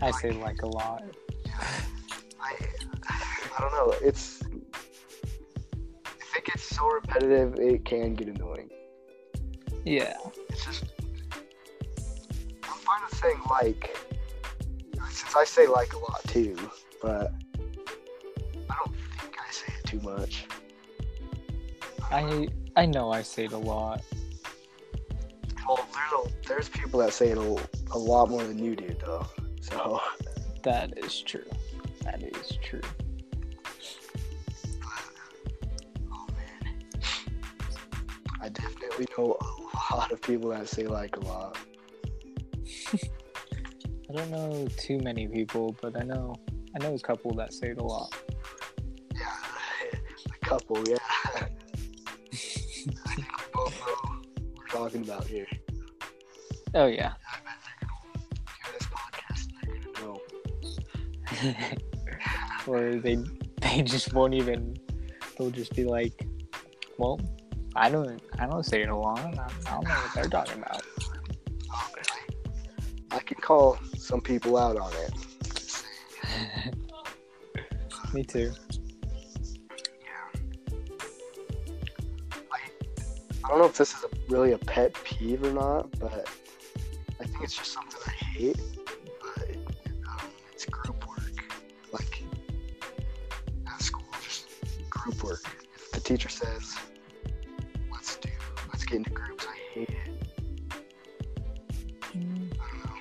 I, 0.00 0.08
I 0.08 0.10
say 0.10 0.30
like 0.30 0.62
a 0.62 0.66
lot. 0.68 1.02
I, 2.40 2.54
I 3.10 3.60
don't 3.60 3.72
know. 3.72 3.94
It's 4.02 4.42
I 6.06 6.24
think 6.32 6.48
it's 6.54 6.62
so 6.62 6.86
repetitive, 6.88 7.56
it 7.58 7.84
can 7.84 8.14
get 8.14 8.28
annoying. 8.28 8.70
Yeah. 9.84 10.16
It's 10.48 10.64
just 10.64 10.84
I'm 12.62 12.78
fine 12.78 13.00
with 13.10 13.18
saying 13.18 13.40
like, 13.50 13.98
since 15.10 15.36
I 15.36 15.44
say 15.44 15.66
like 15.66 15.92
a 15.92 15.98
lot 15.98 16.22
too, 16.26 16.56
but 17.02 17.34
I 18.70 18.74
don't 18.78 18.96
think 19.20 19.36
I 19.38 19.52
say 19.52 19.72
it 19.78 19.86
too 19.86 20.00
much. 20.00 20.46
I 22.10 22.48
I 22.76 22.86
know 22.86 23.10
I 23.10 23.20
say 23.20 23.44
it 23.44 23.52
a 23.52 23.58
lot. 23.58 24.02
Well, 25.68 25.86
there's, 25.92 26.12
a, 26.12 26.48
there's 26.48 26.68
people 26.68 27.00
that 27.00 27.12
say 27.12 27.30
it 27.30 27.38
a, 27.38 27.68
a 27.92 27.98
lot 27.98 28.30
more 28.30 28.44
than 28.44 28.58
you 28.58 28.76
do, 28.76 28.94
though. 29.04 29.26
So. 29.60 30.00
That 30.66 30.98
is 30.98 31.22
true. 31.22 31.48
That 32.02 32.20
is 32.24 32.58
true. 32.60 32.80
Oh 36.12 36.26
man. 36.36 36.74
I 38.42 38.48
definitely 38.48 39.06
know 39.16 39.38
a 39.92 39.94
lot 39.94 40.10
of 40.10 40.20
people 40.20 40.50
that 40.50 40.68
say 40.68 40.88
like 40.88 41.16
a 41.18 41.20
lot. 41.20 41.56
I 42.94 44.12
don't 44.12 44.28
know 44.32 44.66
too 44.76 44.98
many 44.98 45.28
people, 45.28 45.76
but 45.80 45.96
I 46.00 46.02
know 46.02 46.34
I 46.74 46.82
know 46.82 46.96
a 46.96 46.98
couple 46.98 47.32
that 47.34 47.54
say 47.54 47.68
it 47.68 47.78
a 47.78 47.84
lot. 47.84 48.12
Yeah, 49.14 49.20
a 50.42 50.46
couple, 50.46 50.82
yeah. 50.88 50.96
I 51.36 51.46
think 53.14 53.28
we 53.38 53.44
both 53.54 53.78
know 53.78 53.86
what 54.02 54.58
we're 54.58 54.66
talking 54.66 55.02
about 55.02 55.28
here. 55.28 55.46
Oh 56.74 56.86
yeah. 56.86 57.12
They're 57.80 57.88
gonna 57.88 58.50
hear 58.62 58.72
this 58.78 58.88
podcast 58.88 59.48
and 59.48 59.56
they're 59.62 59.92
gonna 59.92 60.18
know. 61.46 61.76
or 62.66 63.00
they 63.00 63.16
they 63.60 63.82
just 63.82 64.12
won't 64.12 64.34
even 64.34 64.76
they'll 65.38 65.50
just 65.50 65.74
be 65.74 65.84
like, 65.84 66.26
Well, 66.98 67.20
I 67.74 67.88
don't 67.88 68.20
I 68.38 68.46
don't 68.46 68.64
say 68.64 68.82
it 68.82 68.88
a 68.88 68.96
lot. 68.96 69.18
I, 69.18 69.30
don't 69.70 69.84
know 69.84 69.90
what 69.90 70.14
they're 70.14 70.24
talking 70.24 70.62
about. 70.62 70.82
Oh, 71.72 71.90
I, 73.10 73.16
I 73.16 73.18
can 73.20 73.36
call 73.38 73.78
some 73.96 74.20
people 74.20 74.56
out 74.56 74.76
on 74.76 74.92
it. 74.92 75.12
Me 78.14 78.22
too. 78.22 78.52
Yeah. 80.02 80.40
I, 82.52 82.58
I 83.44 83.48
don't 83.48 83.58
know 83.58 83.66
if 83.66 83.76
this 83.76 83.92
is 83.94 84.04
a, 84.04 84.08
really 84.28 84.52
a 84.52 84.58
pet 84.58 84.94
peeve 85.04 85.42
or 85.44 85.52
not, 85.52 85.98
but 85.98 86.28
think 87.36 87.44
it's 87.44 87.56
just 87.56 87.72
something 87.72 88.00
I 88.06 88.10
hate. 88.10 88.60
But 89.20 89.56
um, 90.08 90.30
it's 90.52 90.64
group 90.64 91.06
work. 91.06 91.54
Like 91.92 92.22
at 93.66 93.82
school, 93.82 94.04
just 94.22 94.48
group 94.88 95.22
work. 95.22 95.42
If 95.74 95.90
the 95.92 96.00
teacher 96.00 96.28
says, 96.28 96.76
"Let's 97.92 98.16
do, 98.16 98.30
let's 98.68 98.84
get 98.84 98.96
into 98.96 99.10
groups," 99.10 99.46
I 99.48 99.56
hate 99.74 99.90
it. 99.90 99.96
I 102.04 102.14
don't 102.14 102.50
know. 102.54 102.96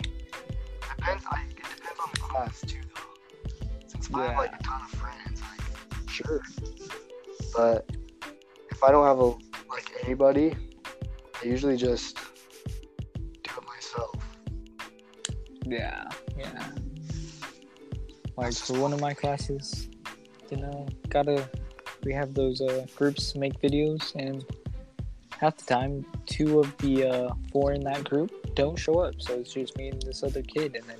Depends. 0.97 1.25
I, 1.31 1.43
it 1.43 1.55
depends 1.55 1.99
on 2.03 2.09
the 2.13 2.19
class 2.19 2.61
too, 2.61 2.81
though. 2.93 3.49
Since 3.87 4.09
if 4.09 4.15
I 4.15 4.27
have 4.27 4.37
like 4.37 4.59
a 4.59 4.63
ton 4.63 4.81
of 4.81 4.89
friends, 4.89 5.41
like 5.41 6.09
sure. 6.09 6.41
But 7.55 7.89
if 8.69 8.83
I 8.83 8.91
don't 8.91 9.05
have 9.05 9.19
a 9.19 9.27
like 9.69 9.91
anybody, 10.03 10.55
I 11.41 11.45
usually 11.45 11.77
just 11.77 12.19
Yeah. 15.65 16.07
Yeah. 16.37 16.69
Like 18.37 18.53
for 18.53 18.79
one 18.79 18.93
of 18.93 19.01
my 19.01 19.13
classes, 19.13 19.89
you 20.51 20.57
know, 20.57 20.87
gotta 21.09 21.49
we 22.03 22.13
have 22.13 22.33
those 22.33 22.61
uh, 22.61 22.85
groups 22.95 23.35
make 23.35 23.59
videos, 23.59 24.13
and 24.15 24.45
half 25.39 25.57
the 25.57 25.65
time, 25.65 26.05
two 26.25 26.59
of 26.59 26.77
the 26.77 27.05
uh, 27.05 27.33
four 27.51 27.73
in 27.73 27.81
that 27.81 28.03
group 28.03 28.31
don't 28.55 28.77
show 28.77 28.99
up. 28.99 29.15
So 29.19 29.39
it's 29.39 29.53
just 29.53 29.75
me 29.77 29.89
and 29.89 30.01
this 30.01 30.21
other 30.21 30.43
kid, 30.43 30.75
and 30.75 30.85
then 30.87 30.99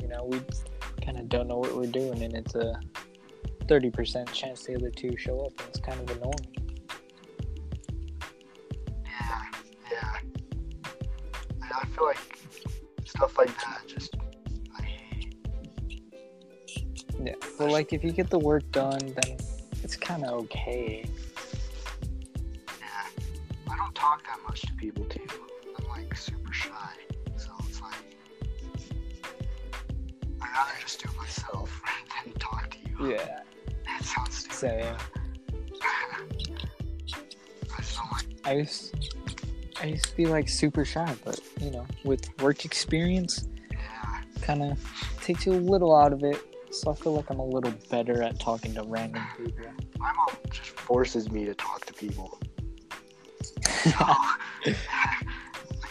you 0.00 0.08
know 0.08 0.24
we 0.24 0.40
kind 1.04 1.18
of 1.18 1.28
don't 1.28 1.48
know 1.48 1.58
what 1.58 1.76
we're 1.76 1.86
doing, 1.86 2.22
and 2.22 2.34
it's 2.34 2.54
a 2.54 2.80
thirty 3.68 3.90
percent 3.90 4.32
chance 4.32 4.64
the 4.64 4.76
other 4.76 4.90
two 4.90 5.16
show 5.18 5.40
up, 5.40 5.52
and 5.58 5.68
it's 5.68 5.80
kind 5.80 6.00
of 6.00 6.16
annoying. 6.16 6.34
Yeah, 9.04 9.42
yeah. 9.90 10.16
I 11.74 11.86
feel 11.86 12.06
like 12.06 12.37
stuff 13.18 13.36
like 13.36 13.52
that 13.64 13.82
just 13.88 14.16
I 14.78 14.82
hate. 14.82 15.34
Yeah. 17.20 17.34
Well, 17.58 17.72
like 17.72 17.92
if 17.92 18.04
you 18.04 18.12
get 18.12 18.30
the 18.30 18.38
work 18.38 18.70
done, 18.70 19.00
then 19.00 19.38
it's 19.82 19.96
kind 19.96 20.24
of 20.24 20.34
okay. 20.44 21.04
Yeah, 22.80 22.86
I 23.72 23.76
don't 23.76 23.92
talk 23.96 24.22
that 24.24 24.38
much 24.46 24.60
to 24.62 24.72
people 24.74 25.04
too. 25.06 25.26
I'm 25.76 25.88
like 25.88 26.16
super 26.16 26.52
shy, 26.52 26.92
so 27.36 27.50
it's 27.68 27.80
like 27.80 28.16
I'd 30.40 30.52
rather 30.56 30.70
just 30.80 31.02
do 31.02 31.08
it 31.10 31.16
myself 31.16 31.82
than 32.24 32.32
talk 32.34 32.70
to 32.70 32.78
you. 32.88 33.14
Yeah. 33.14 33.40
That 33.84 34.04
sounds 34.04 34.36
stupid. 34.36 34.54
Same. 34.54 34.96
I 37.72 37.80
just 37.80 37.96
don't 37.96 38.12
like. 38.12 38.26
I 38.44 38.52
used, 38.52 38.94
I 39.82 39.86
used 39.86 40.04
to 40.04 40.16
be 40.16 40.26
like 40.26 40.48
super 40.48 40.84
shy, 40.84 41.16
but 41.24 41.40
you 41.60 41.72
know, 41.72 41.84
with 42.08 42.28
work 42.40 42.64
experience, 42.64 43.46
kind 44.40 44.62
of 44.62 44.78
takes 45.22 45.46
you 45.46 45.52
a 45.52 45.54
little 45.54 45.94
out 45.94 46.12
of 46.12 46.24
it. 46.24 46.40
So 46.70 46.90
I 46.90 46.94
feel 46.94 47.14
like 47.14 47.30
I'm 47.30 47.38
a 47.38 47.44
little 47.44 47.72
better 47.90 48.22
at 48.22 48.40
talking 48.40 48.74
to 48.74 48.82
random 48.82 49.22
people. 49.36 49.52
my 49.98 50.12
mom 50.12 50.36
just 50.50 50.70
forces 50.70 51.30
me 51.30 51.44
to 51.44 51.54
talk 51.54 51.84
to 51.86 51.92
people. 51.92 52.40
So, 53.62 53.90
I 53.98 54.74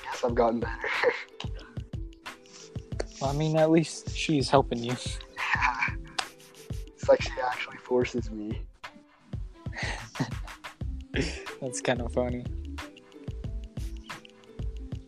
guess 0.04 0.24
I've 0.24 0.36
gotten 0.36 0.60
better. 0.60 0.74
Well, 3.20 3.32
I 3.32 3.34
mean, 3.34 3.58
at 3.58 3.72
least 3.72 4.16
she's 4.16 4.48
helping 4.48 4.78
you. 4.78 4.92
it's 6.86 7.10
like 7.10 7.20
she 7.20 7.32
actually 7.44 7.78
forces 7.78 8.30
me. 8.30 8.62
That's 11.60 11.82
kind 11.82 12.00
of 12.00 12.14
funny. 12.14 12.46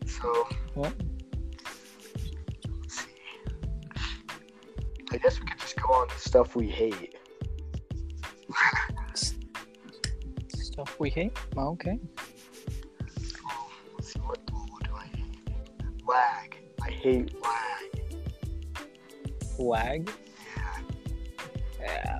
So, 0.06 0.48
Well. 0.74 0.92
I 5.12 5.16
guess 5.16 5.40
we 5.40 5.46
could 5.46 5.58
just 5.58 5.80
go 5.80 5.88
on 5.92 6.08
to 6.08 6.18
stuff 6.18 6.54
we 6.54 6.68
hate. 6.68 7.16
stuff 10.80 10.98
we 11.00 11.10
hate. 11.10 11.36
Oh, 11.56 11.70
Okay. 11.70 11.98
Let's 13.96 14.12
see, 14.12 14.20
what, 14.20 14.38
what 14.70 14.84
do 14.84 14.90
I 14.94 15.06
hate? 15.06 15.50
Lag. 16.06 16.56
I 16.82 16.90
hate 16.90 17.34
lag. 17.42 18.02
Lag. 19.58 20.10
Yeah. 20.56 20.78
Yeah. 21.80 22.18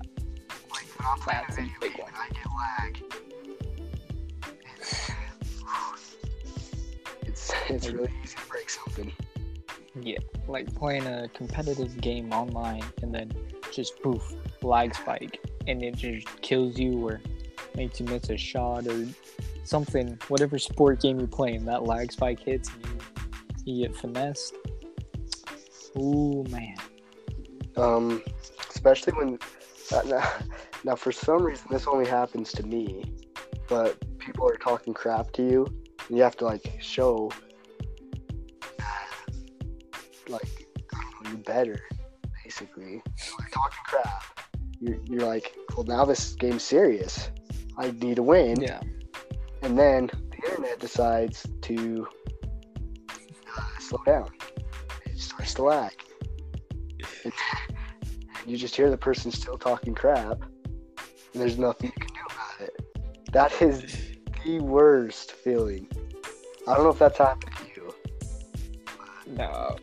Like 0.71 0.87
when 0.99 1.09
I'm 1.09 1.19
playing 1.21 1.45
That's 1.49 1.59
a 1.59 1.63
video 1.63 1.97
game 1.97 2.07
I 2.15 2.29
get 2.29 2.47
lag. 2.59 3.00
It's, 7.75 7.89
really 7.89 8.13
easy 8.23 8.37
to 8.37 8.49
break 8.49 8.71
something. 8.71 9.13
Yeah. 10.01 10.19
Like 10.47 10.75
playing 10.75 11.07
a 11.07 11.29
competitive 11.35 12.01
game 12.01 12.33
online 12.33 12.85
and 13.03 13.15
then 13.15 13.33
just 13.73 14.01
poof, 14.03 14.35
lag 14.63 14.95
spike, 14.95 15.41
and 15.67 15.83
it 15.83 15.97
just 15.97 16.29
kills 16.43 16.79
you 16.79 17.07
or 17.07 17.21
makes 17.77 18.01
you 18.01 18.07
miss 18.07 18.29
a 18.31 18.37
shot 18.37 18.87
or 18.87 19.07
something. 19.65 20.19
Whatever 20.29 20.59
sport 20.59 21.01
game 21.01 21.19
you're 21.19 21.29
playing, 21.29 21.65
that 21.67 21.85
lag 21.85 22.13
spike 22.13 22.41
hits 22.41 22.71
and 22.71 22.87
you, 23.65 23.75
you 23.75 23.87
get 23.87 23.97
finessed. 23.97 24.55
Ooh 25.99 26.45
man. 26.51 26.77
Um, 27.77 28.23
especially 28.69 29.13
when 29.15 29.39
uh, 29.93 30.03
now, 30.07 30.33
now 30.85 30.95
for 30.95 31.13
some 31.13 31.43
reason 31.43 31.67
this 31.71 31.87
only 31.87 32.09
happens 32.09 32.53
to 32.53 32.63
me, 32.63 33.05
but 33.69 33.97
people 34.19 34.49
are 34.49 34.57
talking 34.57 34.95
crap 34.95 35.33
to 35.33 35.43
you, 35.43 35.67
and 36.09 36.17
you 36.17 36.23
have 36.23 36.37
to 36.37 36.45
like 36.45 36.79
show 36.81 37.31
better, 41.51 41.81
basically. 42.45 43.03
They're 43.39 43.49
talking 43.51 43.85
crap. 43.87 44.23
You're, 44.81 44.99
you're 45.05 45.27
like, 45.27 45.53
well 45.75 45.85
now 45.85 46.05
this 46.05 46.35
game's 46.35 46.63
serious. 46.63 47.31
I 47.77 47.91
need 47.91 48.17
to 48.17 48.23
win. 48.23 48.61
Yeah. 48.61 48.81
And 49.63 49.77
then 49.77 50.11
the 50.31 50.49
internet 50.49 50.79
decides 50.79 51.47
to 51.63 52.07
uh, 53.57 53.63
slow 53.81 54.03
down. 54.07 54.31
It 55.07 55.19
starts 55.19 55.55
to 55.55 55.65
lag. 55.65 55.93
And 57.25 57.33
you 58.47 58.57
just 58.57 58.77
hear 58.77 58.91
the 58.91 58.97
person 58.97 59.33
still 59.33 59.59
talking 59.59 59.95
crap, 59.95 60.41
and 60.41 61.43
there's 61.43 61.59
nothing 61.59 61.93
you 61.95 62.07
can 62.07 62.15
do 62.15 62.27
about 62.27 62.69
it. 62.69 63.33
That 63.33 63.61
is 63.61 63.81
the 64.45 64.61
worst 64.61 65.33
feeling. 65.33 65.89
I 66.69 66.75
don't 66.75 66.85
know 66.85 66.91
if 66.91 66.99
that's 66.99 67.19
happened 67.19 67.53
to 67.57 67.65
you. 67.75 67.95
No. 69.27 69.77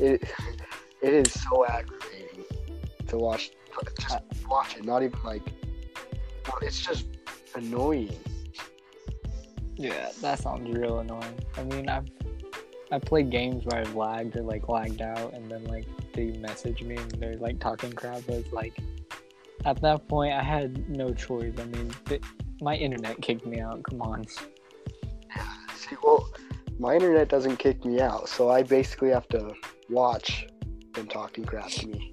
It 0.00 0.22
it 1.02 1.12
is 1.12 1.32
so 1.32 1.66
aggravating 1.66 2.44
to 3.08 3.16
watch. 3.18 3.50
Just 3.98 4.18
watch 4.48 4.76
it. 4.76 4.84
Not 4.84 5.02
even 5.02 5.18
like. 5.24 5.42
It's 6.62 6.80
just 6.80 7.06
annoying. 7.54 8.18
Yeah, 9.76 10.10
that 10.20 10.38
sounds 10.38 10.68
real 10.76 10.98
annoying. 11.00 11.38
I 11.56 11.64
mean, 11.64 11.88
I've 11.88 12.06
I 12.90 12.98
played 12.98 13.30
games 13.30 13.64
where 13.66 13.80
I've 13.80 13.94
lagged 13.94 14.36
or 14.36 14.42
like 14.42 14.68
lagged 14.68 15.02
out, 15.02 15.32
and 15.34 15.50
then 15.50 15.64
like 15.64 15.86
they 16.14 16.32
message 16.38 16.82
me 16.82 16.96
and 16.96 17.10
they're 17.12 17.36
like 17.36 17.60
talking 17.60 17.92
crap. 17.92 18.22
But 18.26 18.36
it's 18.36 18.52
like 18.52 18.78
at 19.64 19.80
that 19.82 20.08
point, 20.08 20.32
I 20.32 20.42
had 20.42 20.88
no 20.88 21.12
choice. 21.12 21.52
I 21.58 21.64
mean, 21.64 21.92
th- 22.06 22.22
my 22.60 22.74
internet 22.74 23.20
kicked 23.20 23.46
me 23.46 23.60
out. 23.60 23.82
Come 23.84 24.02
on. 24.02 24.24
Yeah, 25.36 25.44
see, 25.76 25.96
well, 26.02 26.28
my 26.78 26.94
internet 26.94 27.28
doesn't 27.28 27.58
kick 27.58 27.84
me 27.84 28.00
out, 28.00 28.28
so 28.28 28.50
I 28.50 28.62
basically 28.62 29.10
have 29.10 29.28
to 29.28 29.52
watch 29.90 30.46
them 30.94 31.06
talking 31.06 31.44
crap 31.44 31.68
to 31.70 31.86
me. 31.88 32.12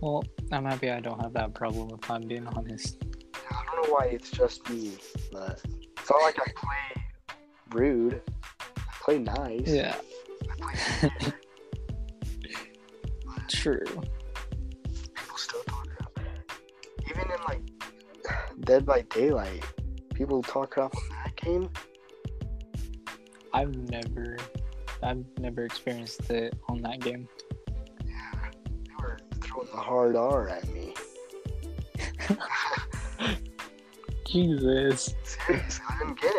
Well, 0.00 0.24
I'm 0.50 0.64
happy 0.64 0.90
I 0.90 1.00
don't 1.00 1.20
have 1.20 1.32
that 1.34 1.54
problem 1.54 1.96
if 2.02 2.10
I'm 2.10 2.26
being 2.26 2.46
honest. 2.48 3.02
I 3.50 3.62
don't 3.64 3.86
know 3.86 3.94
why 3.94 4.06
it's 4.06 4.30
just 4.30 4.68
me, 4.68 4.92
but 5.30 5.60
it's 5.98 6.10
not 6.10 6.22
like 6.22 6.38
I 6.40 6.50
play 6.56 7.04
rude. 7.70 8.20
I 8.76 8.80
play 9.00 9.18
nice. 9.18 9.68
Yeah, 9.68 9.94
I 10.50 10.54
play 10.56 11.32
true. 13.48 13.84
people 13.84 15.36
still 15.36 15.62
talk 15.68 15.86
crap. 15.96 16.18
Even 17.08 17.30
in 17.30 17.44
like 17.46 17.62
Dead 18.60 18.84
by 18.84 19.02
Daylight, 19.02 19.64
people 20.14 20.42
talk 20.42 20.70
crap 20.72 20.92
on 20.96 21.02
that 21.24 21.36
game. 21.36 21.70
I've 23.52 23.76
never, 23.90 24.36
I've 25.02 25.24
never 25.38 25.64
experienced 25.64 26.30
it 26.30 26.54
on 26.68 26.82
that 26.82 27.00
game. 27.00 27.28
Yeah, 28.04 28.50
they 28.84 28.92
were 29.00 29.18
throwing 29.40 29.68
the 29.70 29.76
hard 29.76 30.16
R 30.16 30.48
at 30.48 30.68
me. 30.68 30.94
Jesus. 34.26 35.14
Seriously, 35.24 35.84
I 35.88 35.98
didn't 35.98 36.20
get 36.20 36.34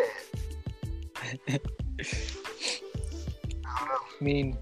it. 1.46 1.62
I 3.66 3.78
don't 3.78 3.88
know. 3.88 3.94
I 4.20 4.24
mean, 4.24 4.58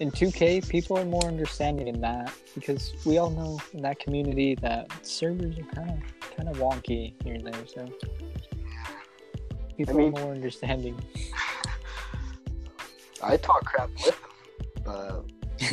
in 0.00 0.10
2K, 0.10 0.66
people 0.68 0.98
are 0.98 1.04
more 1.04 1.24
understanding 1.24 1.86
in 1.88 2.00
that 2.00 2.32
because 2.54 2.94
we 3.04 3.18
all 3.18 3.30
know 3.30 3.60
in 3.74 3.82
that 3.82 3.98
community 3.98 4.54
that 4.62 4.90
servers 5.06 5.58
are 5.58 5.74
kind 5.74 5.90
of 5.90 6.30
kind 6.36 6.48
of 6.48 6.56
wonky 6.56 7.14
here 7.22 7.34
and 7.34 7.46
there. 7.46 7.66
So 7.66 7.86
people 9.76 9.94
mean- 9.94 10.16
are 10.16 10.22
more 10.22 10.32
understanding. 10.32 10.98
I 13.22 13.36
talk 13.36 13.64
crap 13.64 13.90
with 13.90 14.06
them, 14.06 14.16
but 14.84 15.24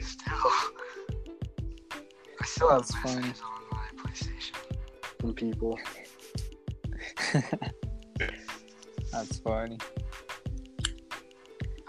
still, 0.00 0.50
I 2.40 2.44
still 2.44 2.70
have 2.70 2.86
That's 2.86 2.94
messages 3.04 3.40
on 3.42 3.48
my 3.72 3.88
PlayStation 4.02 4.56
from 5.20 5.34
people. 5.34 5.78
That's 9.12 9.38
funny. 9.38 9.78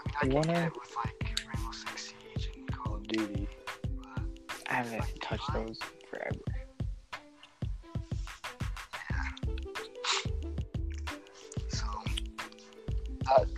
mean, 0.00 0.08
I 0.16 0.20
can 0.20 0.30
wanna- 0.30 0.52
get 0.52 0.72
with 0.74 0.96
like 0.96 1.40
Rainbow 1.54 1.72
Six 1.72 2.12
Siege 2.34 2.50
and 2.56 2.72
Call 2.72 2.94
of 2.96 3.06
Duty, 3.08 3.48
but 4.02 4.22
I 4.68 4.74
haven't 4.74 5.20
touched 5.20 5.52
those 5.52 5.78
forever. 6.10 6.40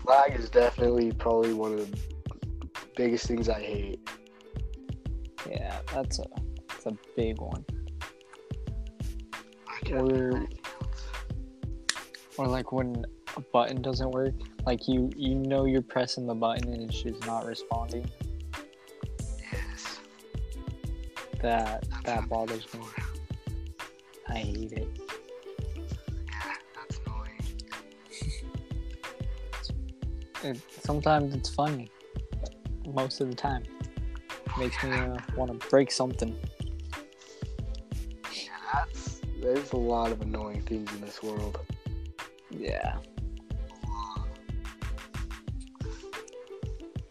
Lag 0.05 0.35
is 0.39 0.49
definitely 0.51 1.13
probably 1.13 1.53
one 1.53 1.73
of 1.75 1.91
the 1.91 1.99
biggest 2.97 3.27
things 3.27 3.49
I 3.49 3.61
hate. 3.61 4.01
Yeah, 5.49 5.81
that's 5.93 6.19
a 6.19 6.25
that's 6.69 6.87
a 6.87 6.93
big 7.17 7.41
one. 7.41 7.65
I 9.69 9.81
can't 9.85 10.13
Or- 10.13 10.47
Or 12.37 12.47
like 12.47 12.73
when 12.73 13.05
a 13.37 13.41
button 13.41 13.83
doesn't 13.83 14.11
work, 14.11 14.35
like 14.65 14.87
you 14.89 15.11
you 15.17 15.35
know 15.35 15.65
you're 15.65 15.83
pressing 15.83 16.27
the 16.27 16.35
button 16.35 16.73
and 16.73 16.83
it's 16.91 17.03
just 17.03 17.27
not 17.27 17.45
responding. 17.47 18.09
Yes, 19.41 20.01
That 21.43 21.85
that 22.05 22.29
bothers 22.29 22.67
me. 22.75 22.81
I 24.29 24.35
hate 24.39 24.73
it. 24.73 24.89
It, 30.49 30.61
sometimes 30.83 31.35
it's 31.35 31.49
funny. 31.49 31.91
Most 32.87 33.21
of 33.21 33.29
the 33.29 33.35
time, 33.35 33.63
makes 34.59 34.83
me 34.83 34.91
uh, 34.93 35.17
want 35.37 35.61
to 35.61 35.69
break 35.69 35.93
something. 35.93 36.35
Yeah, 38.33 38.49
that's 38.73 39.21
there's 39.43 39.73
a 39.73 39.77
lot 39.77 40.11
of 40.11 40.23
annoying 40.23 40.63
things 40.63 40.91
in 40.93 41.01
this 41.01 41.23
world. 41.23 41.61
Yeah. 42.51 42.97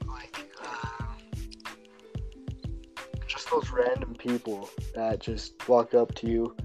Like, 0.07 0.39
uh, 0.63 1.13
just 3.27 3.49
those 3.51 3.69
random 3.69 4.15
people 4.15 4.69
that 4.95 5.19
just 5.19 5.67
walk 5.69 5.93
up 5.93 6.15
to 6.15 6.27
you. 6.27 6.55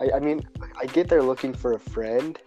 I, 0.00 0.16
I 0.16 0.18
mean, 0.18 0.42
I 0.80 0.86
get 0.86 1.08
they're 1.08 1.22
looking 1.22 1.54
for 1.54 1.74
a 1.74 1.78
friend, 1.78 2.38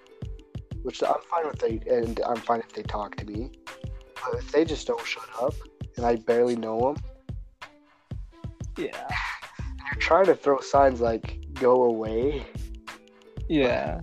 which 0.86 1.02
I'm 1.04 1.15
fine 1.30 1.48
with. 1.48 1.60
They 1.60 1.82
and 1.93 2.19
I'm 2.26 2.36
fine 2.38 2.60
if 2.60 2.71
they 2.74 2.84
talk 2.84 3.15
to 3.17 3.26
me. 3.26 3.52
But 4.24 4.36
if 4.39 4.52
they 4.52 4.63
just 4.63 4.86
don't 4.88 5.06
shut 5.06 5.28
up, 5.41 5.54
and 5.98 6.06
I 6.06 6.15
barely 6.15 6.56
know 6.56 6.80
them, 6.93 7.04
Yeah. 8.78 9.08
and 9.60 9.80
you're 9.91 10.00
trying 10.00 10.26
to 10.28 10.36
throw 10.36 10.60
signs 10.60 11.02
like 11.02 11.39
"go 11.54 11.84
away," 11.86 12.45
Yeah. 13.50 14.00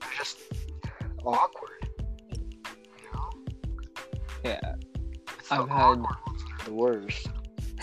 they're 0.00 0.16
just 0.16 0.38
awkward. 1.24 1.88
You 2.30 3.08
know, 3.12 3.30
Yeah. 4.44 4.74
it's 5.38 5.52
I've 5.52 5.68
had- 5.68 6.00
ones 6.00 6.06
that 6.44 6.62
are 6.62 6.64
the 6.64 6.74
worst. 6.74 7.28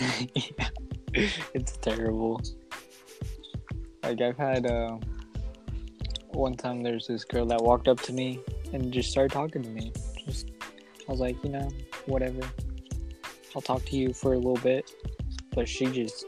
yeah. 0.34 0.68
It's 1.54 1.76
terrible. 1.76 2.40
Like 4.02 4.20
I've 4.20 4.36
had 4.36 4.66
uh, 4.66 4.98
one 6.34 6.54
time 6.54 6.82
there's 6.82 7.06
this 7.06 7.24
girl 7.24 7.46
that 7.46 7.62
walked 7.62 7.88
up 7.88 8.00
to 8.02 8.12
me 8.12 8.40
and 8.72 8.92
just 8.92 9.10
started 9.10 9.32
talking 9.32 9.62
to 9.62 9.68
me. 9.68 9.92
Just 10.24 10.50
I 11.08 11.12
was 11.12 11.20
like, 11.20 11.42
you 11.44 11.50
know, 11.50 11.68
whatever. 12.06 12.40
I'll 13.54 13.62
talk 13.62 13.84
to 13.86 13.96
you 13.96 14.12
for 14.12 14.32
a 14.34 14.36
little 14.36 14.56
bit. 14.56 14.90
But 15.54 15.68
she 15.68 15.86
just 15.86 16.26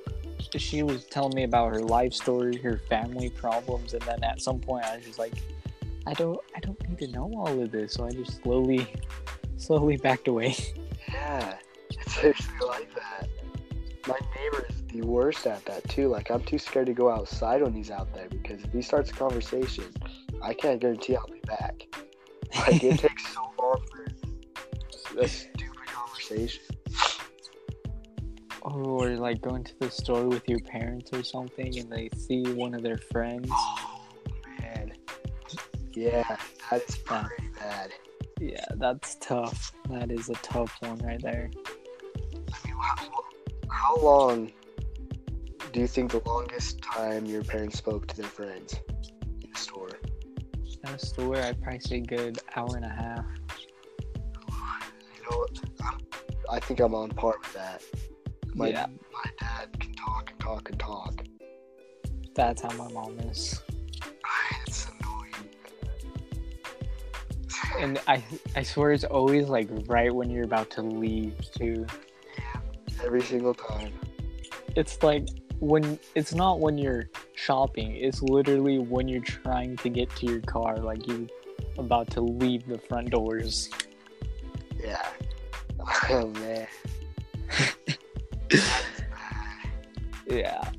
she 0.56 0.82
was 0.82 1.04
telling 1.04 1.34
me 1.34 1.42
about 1.42 1.72
her 1.74 1.80
life 1.80 2.14
story, 2.14 2.56
her 2.58 2.78
family 2.88 3.28
problems, 3.28 3.92
and 3.92 4.02
then 4.02 4.22
at 4.24 4.40
some 4.40 4.60
point 4.60 4.84
I 4.84 4.96
was 4.96 5.04
just 5.04 5.18
like, 5.18 5.34
I 6.06 6.14
don't 6.14 6.38
I 6.54 6.60
don't 6.60 6.88
need 6.88 6.98
to 6.98 7.08
know 7.08 7.32
all 7.36 7.60
of 7.60 7.70
this. 7.70 7.94
So 7.94 8.06
I 8.06 8.10
just 8.10 8.42
slowly 8.42 8.86
slowly 9.56 9.96
backed 9.96 10.28
away. 10.28 10.54
Yeah, 11.08 11.56
it's 11.90 12.18
actually 12.18 12.66
like 12.66 12.94
that. 12.94 13.28
My 14.06 14.18
neighbor 14.36 14.68
worst 15.02 15.46
at 15.46 15.64
that 15.66 15.88
too. 15.88 16.08
Like 16.08 16.30
I'm 16.30 16.42
too 16.42 16.58
scared 16.58 16.86
to 16.86 16.94
go 16.94 17.10
outside 17.10 17.62
when 17.62 17.72
he's 17.72 17.90
out 17.90 18.12
there 18.14 18.28
because 18.28 18.62
if 18.62 18.72
he 18.72 18.82
starts 18.82 19.10
a 19.10 19.14
conversation, 19.14 19.84
I 20.42 20.54
can't 20.54 20.80
guarantee 20.80 21.16
I'll 21.16 21.26
be 21.26 21.40
back. 21.46 21.86
Like 22.54 22.82
it 22.82 22.98
takes 23.00 23.34
so 23.34 23.40
long 23.58 23.82
for 23.90 25.20
a 25.20 25.28
stupid 25.28 25.86
conversation. 25.86 26.62
Oh, 28.62 28.98
or 29.00 29.10
like 29.16 29.40
going 29.42 29.62
to 29.64 29.78
the 29.78 29.90
store 29.90 30.24
with 30.24 30.48
your 30.48 30.58
parents 30.60 31.12
or 31.12 31.22
something 31.22 31.78
and 31.78 31.90
they 31.90 32.08
see 32.16 32.42
one 32.54 32.74
of 32.74 32.82
their 32.82 32.98
friends. 32.98 33.48
Oh 33.50 34.00
man, 34.58 34.92
yeah, 35.92 36.36
that 36.70 36.82
is 36.88 36.96
pretty 36.96 37.48
bad. 37.58 37.92
Yeah, 38.40 38.64
that's 38.74 39.16
tough. 39.20 39.72
That 39.88 40.10
is 40.10 40.28
a 40.28 40.34
tough 40.34 40.76
one 40.80 40.98
right 40.98 41.22
there. 41.22 41.50
I 42.34 42.68
mean, 42.68 42.76
how 43.70 43.96
long 43.98 44.52
do 45.76 45.82
you 45.82 45.86
think 45.86 46.10
the 46.10 46.22
longest 46.24 46.80
time 46.80 47.26
your 47.26 47.44
parents 47.44 47.76
spoke 47.76 48.06
to 48.06 48.16
their 48.16 48.30
friends 48.30 48.76
in 49.42 49.50
the 49.52 49.58
store? 49.58 49.90
At 50.84 50.94
a 50.94 50.98
store, 50.98 51.36
I'd 51.36 51.60
probably 51.60 51.80
say 51.80 52.00
good 52.00 52.38
hour 52.54 52.76
and 52.76 52.84
a 52.86 52.88
half. 52.88 53.26
You 54.48 55.30
know, 55.30 55.46
I'm, 55.84 55.98
I 56.50 56.60
think 56.60 56.80
I'm 56.80 56.94
on 56.94 57.10
par 57.10 57.34
with 57.38 57.52
that. 57.52 57.82
My, 58.54 58.68
Yeah. 58.68 58.86
my 59.12 59.30
dad 59.38 59.78
can 59.78 59.92
talk 59.92 60.30
and 60.30 60.40
talk 60.40 60.70
and 60.70 60.78
talk. 60.80 61.22
That's 62.34 62.62
how 62.62 62.70
my 62.70 62.90
mom 62.90 63.18
is. 63.20 63.60
It's 64.66 64.86
annoying. 64.86 65.50
And 67.78 68.00
I 68.08 68.24
I 68.54 68.62
swear 68.62 68.92
it's 68.92 69.04
always 69.04 69.48
like 69.48 69.68
right 69.88 70.10
when 70.14 70.30
you're 70.30 70.44
about 70.44 70.70
to 70.70 70.80
leave 70.80 71.34
too. 71.52 71.84
Yeah, 72.38 72.60
every 73.04 73.20
single 73.20 73.52
time. 73.52 73.92
It's 74.74 75.02
like 75.02 75.26
when 75.60 75.98
it's 76.14 76.34
not 76.34 76.60
when 76.60 76.78
you're 76.78 77.08
shopping, 77.34 77.96
it's 77.96 78.22
literally 78.22 78.78
when 78.78 79.08
you're 79.08 79.22
trying 79.22 79.76
to 79.78 79.88
get 79.88 80.10
to 80.16 80.26
your 80.26 80.40
car, 80.40 80.76
like 80.78 81.06
you're 81.06 81.26
about 81.78 82.10
to 82.10 82.20
leave 82.20 82.66
the 82.66 82.78
front 82.78 83.10
doors. 83.10 83.68
Yeah. 84.82 85.06
Oh 86.10 86.26
man. 86.28 86.66
Yeah. 90.28 90.70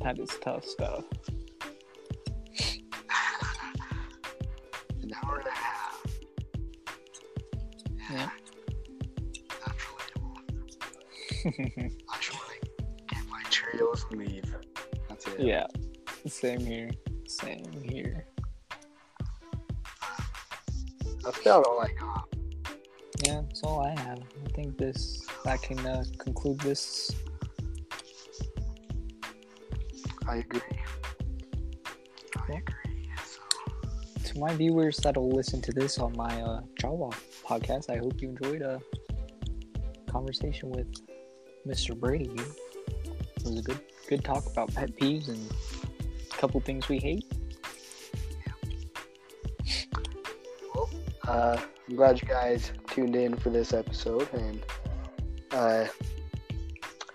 That 0.00 0.18
is 0.18 0.30
tough 0.40 0.64
stuff. 0.64 1.04
An 5.02 5.12
hour 5.24 5.38
and 5.38 5.46
a 5.46 5.50
half. 5.50 6.06
Yeah. 8.12 8.30
That's 9.64 9.82
relatable. 11.44 11.92
And 14.10 14.18
leave. 14.18 14.56
That's 15.08 15.26
it. 15.26 15.40
yeah. 15.40 15.66
Same 16.26 16.60
here. 16.60 16.90
Same 17.26 17.64
here. 17.82 18.26
That's 21.22 21.40
about 21.40 21.66
all 21.66 21.80
I 21.80 21.88
got. 21.98 22.28
Yeah, 23.24 23.40
that's 23.42 23.62
all 23.62 23.80
I 23.80 23.98
have. 24.00 24.18
I 24.18 24.50
think 24.54 24.76
this 24.76 25.26
that 25.44 25.62
can 25.62 25.78
uh, 25.86 26.04
conclude 26.18 26.60
this. 26.60 27.10
I 30.26 30.36
agree. 30.36 30.60
I 32.36 32.52
agree. 32.52 33.08
So, 33.26 33.40
To 34.24 34.38
my 34.38 34.54
viewers 34.54 34.96
that'll 34.98 35.30
listen 35.30 35.60
to 35.62 35.72
this 35.72 35.98
on 35.98 36.14
my 36.16 36.40
uh, 36.42 36.60
Jawa 36.80 37.14
podcast, 37.46 37.90
I 37.90 37.98
hope 37.98 38.20
you 38.20 38.30
enjoyed 38.30 38.62
a 38.62 38.80
conversation 40.10 40.70
with 40.70 40.88
Mr. 41.66 41.98
Brady. 41.98 42.30
It 43.36 43.44
was 43.44 43.58
a 43.58 43.62
good 43.62 43.80
good 44.08 44.24
talk 44.24 44.46
about 44.46 44.72
pet 44.74 44.94
peeves 44.96 45.28
and 45.28 45.50
a 46.32 46.36
couple 46.36 46.60
things 46.60 46.88
we 46.88 46.98
hate. 46.98 47.24
well, 50.74 50.90
uh, 51.26 51.58
I'm 51.88 51.96
glad 51.96 52.20
you 52.20 52.28
guys 52.28 52.72
tuned 52.88 53.16
in 53.16 53.36
for 53.36 53.50
this 53.50 53.72
episode, 53.72 54.28
and 54.34 54.62
uh, 55.52 55.86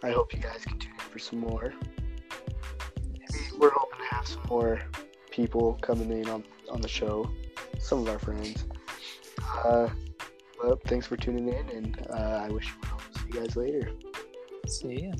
I 0.03 0.11
hope 0.11 0.33
you 0.33 0.39
guys 0.39 0.63
can 0.65 0.79
tune 0.79 0.93
in 0.93 0.99
for 0.99 1.19
some 1.19 1.39
more. 1.39 1.73
Maybe 3.11 3.45
we're 3.57 3.71
hoping 3.71 3.99
to 3.99 4.15
have 4.15 4.27
some 4.27 4.43
more 4.49 4.81
people 5.29 5.77
coming 5.81 6.11
in 6.11 6.29
on, 6.29 6.43
on 6.71 6.81
the 6.81 6.87
show, 6.87 7.29
some 7.79 7.99
of 7.99 8.09
our 8.09 8.19
friends. 8.19 8.65
Uh, 9.63 9.89
well, 10.61 10.79
thanks 10.87 11.07
for 11.07 11.17
tuning 11.17 11.49
in, 11.49 11.69
and 11.69 12.07
uh, 12.09 12.43
I 12.43 12.49
wish 12.49 12.67
you 12.67 12.73
well. 12.83 12.99
See 13.13 13.27
you 13.27 13.39
guys 13.39 13.55
later. 13.55 13.91
See 14.67 15.05
ya. 15.05 15.11